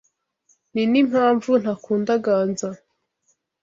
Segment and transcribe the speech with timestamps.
[0.73, 2.67] Ninimpamvu ntakunda Ganza.